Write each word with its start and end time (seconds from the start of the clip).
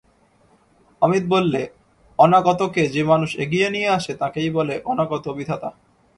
অমিত 1.01 1.23
বললে, 1.27 1.61
অনাগতকে 2.19 2.83
যে 2.87 3.01
মানুষ 3.03 3.29
এগিয়ে 3.35 3.67
নিয়ে 3.69 3.89
আসে 3.89 4.13
তাকেই 4.13 4.49
বলে 4.49 4.75
অনাগত-বিধাতা। 4.85 5.69